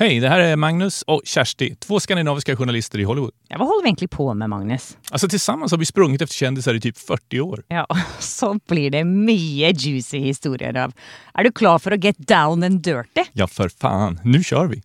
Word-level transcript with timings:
Hej, 0.00 0.20
det 0.20 0.28
här 0.28 0.40
är 0.40 0.56
Magnus 0.56 1.02
och 1.02 1.22
Kersti, 1.24 1.74
två 1.74 2.00
skandinaviska 2.00 2.56
journalister 2.56 2.98
i 2.98 3.04
Hollywood. 3.04 3.30
Ja, 3.48 3.56
vad 3.58 3.68
håller 3.68 3.82
vi 3.82 3.88
egentligen 3.88 4.08
på 4.08 4.34
med, 4.34 4.50
Magnus? 4.50 4.98
Alltså 5.10 5.28
tillsammans 5.28 5.72
har 5.72 5.78
vi 5.78 5.86
sprungit 5.86 6.22
efter 6.22 6.34
kändisar 6.34 6.74
i 6.74 6.80
typ 6.80 6.98
40 6.98 7.40
år. 7.40 7.64
Ja, 7.68 7.86
så 8.18 8.58
blir 8.68 8.90
det 8.90 9.04
mycket 9.04 9.82
juicy 9.82 10.18
historier 10.18 10.76
av. 10.76 10.92
Är 11.34 11.44
du 11.44 11.52
klar 11.52 11.78
för 11.78 11.90
att 11.90 12.04
get 12.04 12.18
down 12.18 12.62
and 12.62 12.82
dirty? 12.82 13.24
Ja, 13.32 13.46
för 13.46 13.68
fan. 13.68 14.20
Nu 14.24 14.44
kör 14.44 14.66
vi! 14.66 14.82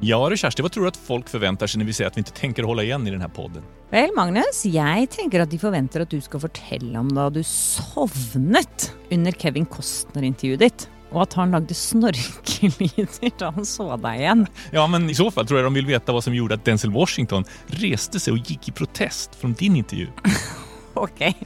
Ja 0.00 0.28
du 0.30 0.36
Kersti, 0.36 0.62
vad 0.62 0.72
tror 0.72 0.82
du 0.82 0.88
att 0.88 0.96
folk 0.96 1.28
förväntar 1.28 1.66
sig 1.66 1.78
när 1.78 1.86
vi 1.86 1.92
säger 1.92 2.10
att 2.10 2.16
vi 2.16 2.20
inte 2.20 2.32
tänker 2.32 2.62
hålla 2.62 2.82
igen 2.82 3.06
i 3.06 3.10
den 3.10 3.20
här 3.20 3.28
podden? 3.28 3.62
Vel, 3.90 4.10
Magnus, 4.16 4.64
jag 4.64 5.10
tänker 5.10 5.40
att 5.40 5.50
de 5.50 5.58
förväntar 5.58 6.00
att 6.00 6.10
du 6.10 6.20
ska 6.20 6.40
fortelle 6.40 6.98
om 6.98 7.14
da 7.14 7.30
du 7.30 7.42
sovnet 7.42 8.94
under 9.10 9.32
Kevin 9.32 9.66
Costner-intervjuet 9.66 10.58
ditt. 10.58 10.90
Och 11.10 11.22
att 11.22 11.32
han 11.32 11.50
lagde 11.50 11.74
snorkelyder 11.74 13.38
då 13.38 13.50
han 13.50 13.66
såg 13.66 14.02
dig 14.02 14.18
igen. 14.18 14.46
Ja, 14.70 14.86
men 14.86 15.10
i 15.10 15.14
så 15.14 15.30
fall 15.30 15.46
tror 15.46 15.60
jag 15.60 15.66
de 15.66 15.74
vill 15.74 15.86
veta 15.86 16.12
vad 16.12 16.24
som 16.24 16.34
gjorde 16.34 16.54
att 16.54 16.64
Denzel 16.64 16.92
Washington 16.92 17.44
reste 17.66 18.20
sig 18.20 18.32
och 18.32 18.38
gick 18.38 18.68
i 18.68 18.72
protest 18.72 19.34
från 19.34 19.52
din 19.52 19.76
intervju. 19.76 20.06
Okej. 20.94 21.36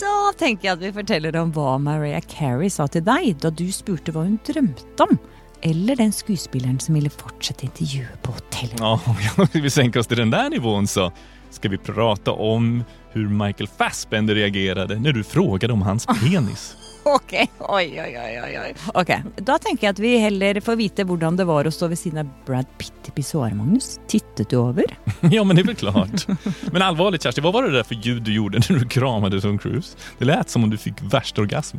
Då 0.00 0.38
tänker 0.38 0.68
jag 0.68 0.74
att 0.74 0.82
vi 0.82 0.92
fortäller 0.92 1.36
om 1.36 1.52
vad 1.52 1.80
Mariah 1.80 2.22
Carey 2.38 2.70
sa 2.70 2.88
till 2.88 3.04
dig 3.04 3.36
då 3.40 3.50
du 3.50 3.72
spurte 3.72 4.12
vad 4.12 4.24
hon 4.24 4.38
drömte 4.46 5.02
om. 5.02 5.18
Eller 5.60 5.96
den 5.96 6.12
skuespilleren 6.12 6.80
som 6.80 6.94
ville 6.94 7.10
fortsätta 7.10 7.62
intervjuet 7.62 8.22
på 8.22 8.32
hotellet. 8.32 8.76
Ja, 8.78 9.00
om 9.36 9.46
vi 9.52 9.70
sänker 9.70 10.00
oss 10.00 10.06
till 10.06 10.16
den 10.16 10.30
där 10.30 10.50
nivån 10.50 10.86
så 10.86 11.12
ska 11.50 11.68
vi 11.68 11.78
prata 11.78 12.32
om 12.32 12.84
hur 13.12 13.28
Michael 13.28 13.68
Fassbender 13.78 14.34
reagerade 14.34 14.98
när 14.98 15.12
du 15.12 15.24
frågade 15.24 15.72
om 15.72 15.82
hans 15.82 16.06
penis. 16.06 16.76
Okej, 17.14 17.50
oj, 17.58 18.00
oj, 18.02 18.18
oj, 18.18 18.40
oj, 18.44 18.60
oj. 18.64 18.74
Okej, 18.94 19.22
då 19.36 19.58
tänker 19.58 19.86
jag 19.86 19.92
att 19.92 19.98
vi 19.98 20.18
heller 20.18 20.60
får 20.60 20.76
veta 20.76 21.04
hur 21.04 21.36
det 21.36 21.44
var 21.44 21.64
att 21.64 21.74
stå 21.74 21.86
vid 21.86 21.98
sidan 21.98 22.18
av 22.26 22.32
Brad 22.46 22.66
Pitt 22.78 22.92
i 23.06 23.10
pissoar, 23.10 23.50
Magnus. 23.50 24.00
Tittade 24.06 24.46
du 24.50 24.56
över? 24.56 24.84
Ja, 25.20 25.44
men 25.44 25.56
det 25.56 25.62
är 25.62 25.66
väl 25.66 25.74
klart. 25.74 26.26
Men 26.72 26.82
allvarligt 26.82 27.22
Kersti, 27.22 27.40
vad 27.40 27.52
var 27.52 27.62
det 27.62 27.70
där 27.70 27.82
för 27.82 27.94
ljud 27.94 28.22
du 28.22 28.34
gjorde 28.34 28.58
när 28.68 28.78
du 28.78 28.88
kramade 28.88 29.40
Tom 29.40 29.58
Cruise? 29.58 29.96
Det 30.18 30.24
lät 30.24 30.50
som 30.50 30.64
om 30.64 30.70
du 30.70 30.76
fick 30.76 30.94
värsta 31.12 31.40
orgasm. 31.40 31.78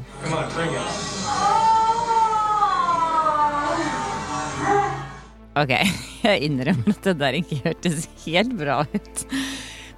Okej, 5.55 5.93
jag 6.21 6.37
inrymmer 6.37 6.89
att 6.89 7.03
det 7.03 7.13
där 7.13 7.33
inte 7.33 7.55
hördes 7.55 8.09
helt 8.25 8.53
bra 8.53 8.85
ut. 8.91 9.27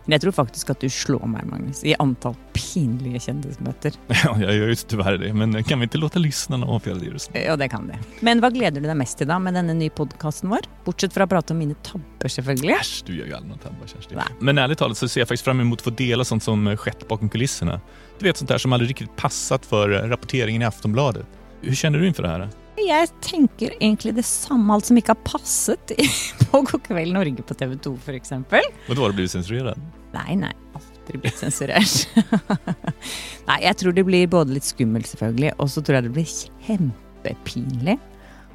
Men 0.05 0.11
jag 0.11 0.21
tror 0.21 0.31
faktiskt 0.31 0.69
att 0.69 0.80
du 0.80 0.89
slår 0.89 1.25
mig, 1.25 1.45
Magnus, 1.45 1.83
i 1.83 1.95
antal 1.99 2.35
pinliga 2.53 3.19
kändismöten. 3.19 3.91
Ja, 4.23 4.41
jag 4.41 4.55
gör 4.55 4.67
ju 4.67 4.75
tyvärr 4.75 5.17
det, 5.17 5.33
men 5.33 5.63
kan 5.63 5.80
vi 5.80 5.83
inte 5.83 5.97
låta 5.97 6.19
lyssnarna 6.19 6.66
avgöra 6.66 6.95
det 6.95 7.05
just 7.05 7.33
nu? 7.33 7.39
Ja, 7.39 7.55
det 7.55 7.69
kan 7.69 7.88
det. 7.88 7.99
Men 8.19 8.41
vad 8.41 8.53
gläder 8.53 8.81
du 8.81 8.88
dig 8.88 8.95
mest 8.95 9.17
till 9.17 9.27
då 9.27 9.39
med 9.39 9.53
denna 9.53 9.73
nya 9.73 9.89
podcasten 9.89 10.49
vår? 10.49 10.59
Bortsett 10.85 11.13
från 11.13 11.23
att 11.23 11.30
prata 11.30 11.53
om 11.53 11.58
mina 11.58 11.73
tabbar, 11.73 12.30
självklart. 12.30 12.81
Äsch, 12.81 13.03
du 13.05 13.17
gör 13.17 13.25
ju 13.25 13.33
aldrig 13.33 13.49
någon 13.49 13.59
tabbar 13.59 13.88
Kersti. 13.88 14.16
Va? 14.16 14.23
Men 14.39 14.58
ärligt 14.58 14.77
talat 14.77 14.97
så 14.97 15.08
ser 15.08 15.21
jag 15.21 15.27
faktiskt 15.27 15.43
fram 15.43 15.59
emot 15.59 15.80
att 15.80 15.83
få 15.83 15.89
dela 15.89 16.23
sånt 16.23 16.43
som 16.43 16.77
skett 16.77 17.08
bakom 17.08 17.30
kulisserna. 17.30 17.81
Du 18.19 18.25
vet 18.25 18.38
sånt 18.38 18.49
där 18.49 18.58
som 18.58 18.73
aldrig 18.73 18.89
riktigt 18.89 19.15
passat 19.15 19.65
för 19.65 19.89
rapporteringen 19.89 20.61
i 20.61 20.65
Aftonbladet. 20.65 21.25
Hur 21.61 21.75
känner 21.75 21.99
du 21.99 22.08
inför 22.08 22.23
det 22.23 22.30
här? 22.30 22.49
Jag 22.87 23.21
tänker 23.21 23.83
egentligen 23.83 24.15
detsamma, 24.15 24.73
allt 24.73 24.85
som 24.85 24.97
inte 24.97 25.09
har 25.09 25.15
passat 25.15 25.91
på 26.51 26.61
Go'kväll 26.61 27.13
Norge 27.13 27.35
på 27.35 27.53
TV2 27.53 27.97
för 27.97 28.13
exempel. 28.13 28.61
Och 28.89 28.95
då 28.95 29.01
har 29.01 29.09
det 29.09 29.13
blivit 29.13 29.31
censurerat? 29.31 29.77
Nej, 30.11 30.35
nej, 30.35 30.55
aldrig 30.73 31.21
blivit 31.21 31.37
censurerat. 31.37 32.07
nej, 33.45 33.59
jag 33.61 33.77
tror 33.77 33.91
det 33.91 34.03
blir 34.03 34.27
både 34.27 34.53
lite 34.53 34.67
skummelt 34.67 35.07
selvfølgelig, 35.07 35.52
och 35.57 35.71
så 35.71 35.81
tror 35.81 35.95
jag 35.95 36.03
det 36.03 36.09
blir 36.09 36.27
kjempepinlig. 36.65 37.97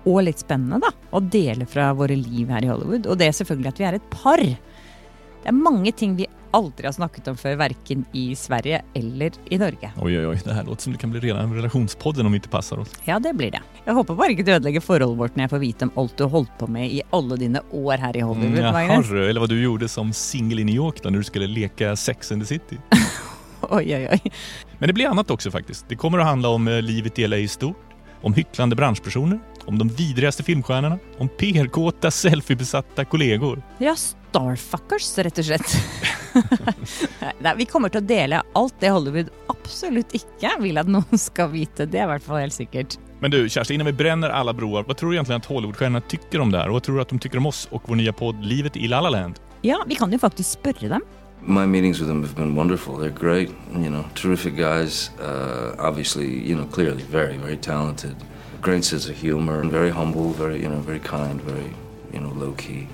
Och 0.04 0.22
lite 0.22 0.41
spännande 0.41 0.86
då, 1.10 1.16
att 1.16 1.32
dela 1.32 1.66
från 1.66 1.97
våra 1.97 2.14
liv 2.14 2.48
här 2.48 2.64
i 2.64 2.66
Hollywood. 2.66 3.06
Och 3.06 3.16
det 3.16 3.27
är 3.27 3.32
selvfølgelig 3.32 3.69
att 3.69 3.80
vi 3.80 3.84
är 3.84 3.92
ett 3.92 4.10
par. 4.10 4.56
Det 5.42 5.48
är 5.48 5.52
många 5.52 5.92
ting 5.92 6.16
vi 6.16 6.27
aldrig 6.57 6.87
har 6.89 6.93
snackat 6.93 7.29
om 7.29 7.37
för 7.37 7.57
varken 7.57 8.05
i 8.12 8.37
Sverige 8.37 8.83
eller 8.94 9.33
i 9.50 9.59
Norge. 9.59 9.93
Oj, 9.97 10.19
oj, 10.19 10.27
oj. 10.27 10.41
Det 10.44 10.53
här 10.53 10.65
låter 10.65 10.83
som 10.83 10.93
det 10.93 10.99
kan 10.99 11.11
bli 11.11 11.21
rena 11.21 11.55
relationspodden 11.56 12.27
om 12.27 12.33
vi 12.33 12.37
inte 12.37 12.49
passar 12.49 12.78
oss. 12.78 12.89
Ja, 13.05 13.19
det 13.19 13.33
blir 13.34 13.50
det. 13.50 13.61
Jag 13.84 13.94
hoppas 13.94 14.17
bara 14.17 14.28
inte 14.28 14.43
du 14.43 14.53
ödelägger 14.53 14.81
förhållandet 14.81 15.19
vårt 15.19 15.37
när 15.37 15.43
jag 15.45 15.50
får 15.50 15.59
veta 15.59 15.84
om 15.84 15.91
allt 15.97 16.16
du 16.16 16.22
har 16.25 16.31
hållit 16.31 16.59
på 16.59 16.66
med 16.66 16.91
i 16.93 17.03
alla 17.11 17.37
dina 17.37 17.61
år 17.71 17.99
här 17.99 18.16
i 18.16 18.21
Hollywood, 18.21 18.59
Mm, 18.59 18.72
Magnus. 18.89 19.11
eller 19.11 19.41
vad 19.41 19.49
du 19.49 19.62
gjorde 19.62 19.89
som 19.89 20.12
singel 20.12 20.59
i 20.59 20.65
New 20.65 20.75
York 20.75 21.03
då, 21.03 21.11
när 21.11 21.19
du 21.19 21.25
skulle 21.25 21.47
leka 21.47 21.97
Sex 21.97 22.33
and 22.33 22.43
the 22.43 22.47
City. 22.47 22.78
Oj, 23.61 23.97
oj, 23.97 24.09
oj. 24.12 24.33
Men 24.78 24.87
det 24.87 24.93
blir 24.93 25.06
annat 25.09 25.31
också 25.31 25.50
faktiskt. 25.50 25.84
Det 25.89 25.97
kommer 25.97 26.19
att 26.19 26.27
handla 26.27 26.49
om 26.49 26.69
eh, 26.69 26.83
livet 26.83 27.19
i 27.19 27.27
LA 27.27 27.37
i 27.37 27.49
stort, 27.49 27.77
om 28.22 28.34
hycklande 28.34 28.77
branschpersoner, 28.77 29.39
om 29.66 29.78
de 29.78 29.89
vidrigaste 29.89 30.43
filmstjärnorna, 30.43 30.99
om 31.19 31.28
PR-kåta, 31.28 32.11
selfiebesatta 32.11 33.05
kollegor. 33.05 33.62
Ja, 33.78 33.97
starfuckers 33.97 35.19
rätt 35.19 35.39
och 35.39 35.45
slett. 35.45 35.77
Nej, 37.41 37.54
vi 37.56 37.64
kommer 37.64 37.88
till 37.88 37.98
att 37.98 38.08
dela 38.08 38.42
allt 38.54 38.74
det 38.80 38.91
Hollywood 38.91 39.30
absolut 39.47 40.14
inte 40.14 40.56
vill 40.60 40.78
att 40.78 40.88
någon 40.88 41.19
ska 41.19 41.47
veta. 41.47 41.86
Det 41.86 41.98
är 41.98 42.08
i 42.08 42.10
alla 42.10 42.20
fall 42.20 42.36
helt 42.36 42.52
säkert. 42.52 42.98
Men 43.20 43.30
du, 43.30 43.48
Kerstin, 43.48 43.74
innan 43.74 43.86
vi 43.86 43.92
bränner 43.92 44.30
alla 44.30 44.52
broar, 44.52 44.84
vad 44.86 44.97
tror 44.97 45.10
du 45.10 45.16
egentligen 45.16 45.41
att 45.41 45.47
Hollywoodstjärnorna 45.47 46.00
tycker 46.00 46.41
om 46.41 46.52
det 46.52 46.58
här? 46.58 46.66
Och 46.66 46.72
vad 46.72 46.82
tror 46.82 46.97
du 46.97 47.02
att 47.02 47.08
de 47.08 47.19
tycker 47.19 47.38
om 47.38 47.47
oss 47.47 47.69
och 47.70 47.82
vår 47.86 47.97
nya 47.97 48.12
podd 48.12 48.44
Livet 48.44 48.76
i 48.76 48.88
La 48.88 49.00
La 49.00 49.10
Land? 49.10 49.41
Ja, 49.62 49.84
vi 49.86 49.94
kan 49.94 50.12
ju 50.12 50.19
faktiskt 50.19 50.50
spöra 50.50 50.88
dem. 50.88 51.00
My 51.41 51.66
meetings 51.66 52.00
with 52.00 52.08
them 52.08 52.22
have 52.22 52.34
been 52.34 52.54
wonderful. 52.54 52.94
They're 52.94 53.20
great, 53.20 53.50
you 53.72 53.88
know, 53.88 54.04
terrific 54.14 54.56
guys. 54.56 55.10
Uh, 55.20 55.88
obviously, 55.88 56.48
you 56.48 56.56
know, 56.56 56.66
clearly 56.66 57.03
very, 57.10 57.36
very 57.38 57.56
talented. 57.56 58.16
Great 58.62 58.84
sense 58.84 59.10
of 59.10 59.16
humor 59.16 59.60
and 59.60 59.70
very 59.70 59.91
humble, 59.91 60.32
very, 60.32 60.62
you 60.62 60.68
know, 60.68 60.80
very 60.80 60.98
kind, 60.98 61.41
very, 61.42 61.70
you 62.12 62.20
know, 62.20 62.32
low 62.47 62.53
key. 62.53 62.88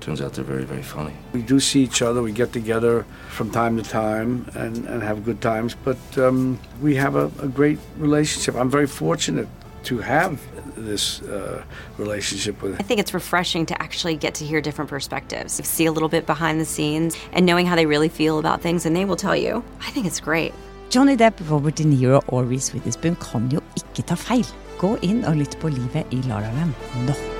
And 0.00 0.06
turns 0.06 0.22
out 0.22 0.32
they're 0.32 0.44
very, 0.44 0.64
very 0.64 0.82
funny. 0.82 1.12
We 1.34 1.42
do 1.42 1.60
see 1.60 1.82
each 1.82 2.00
other. 2.00 2.22
We 2.22 2.32
get 2.32 2.54
together 2.54 3.04
from 3.28 3.50
time 3.50 3.76
to 3.76 3.82
time 3.82 4.46
and, 4.54 4.86
and 4.86 5.02
have 5.02 5.26
good 5.26 5.42
times. 5.42 5.74
But 5.74 5.98
um, 6.16 6.58
we 6.80 6.94
have 6.94 7.16
a, 7.16 7.26
a 7.42 7.48
great 7.48 7.78
relationship. 7.98 8.54
I'm 8.54 8.70
very 8.70 8.86
fortunate 8.86 9.46
to 9.84 9.98
have 9.98 10.40
this 10.74 11.20
uh, 11.22 11.62
relationship 11.98 12.62
with 12.62 12.80
I 12.80 12.82
think 12.82 13.00
it's 13.00 13.12
refreshing 13.12 13.66
to 13.66 13.82
actually 13.82 14.16
get 14.16 14.34
to 14.36 14.44
hear 14.44 14.62
different 14.62 14.88
perspectives, 14.88 15.52
see 15.66 15.86
a 15.86 15.92
little 15.92 16.08
bit 16.08 16.24
behind 16.24 16.60
the 16.60 16.64
scenes, 16.64 17.16
and 17.32 17.44
knowing 17.44 17.66
how 17.66 17.76
they 17.76 17.86
really 17.86 18.08
feel 18.08 18.38
about 18.38 18.62
things, 18.62 18.86
and 18.86 18.96
they 18.96 19.04
will 19.04 19.16
tell 19.16 19.36
you. 19.36 19.62
I 19.80 19.90
think 19.90 20.06
it's 20.06 20.20
great. 20.20 20.54
Johnny 20.90 21.16
Depp, 21.16 21.34
Robert 21.50 21.76
De 21.76 21.84
Niro 21.84 22.22
og 22.28 22.50
Reese 22.50 22.72
Witherspoon 22.72 23.16
kan 23.16 23.50
jo 23.52 23.60
ikke 23.76 24.02
ta 24.06 24.14
feil. 24.16 24.46
Gå 24.78 24.96
inn 25.02 25.24
og 25.24 25.36
lytt 25.36 25.58
på 25.60 25.68
Livet 25.68 26.08
i 26.10 26.22
La 26.28 26.40
La 26.40 26.50
Land 26.56 26.72
nå. 27.04 27.39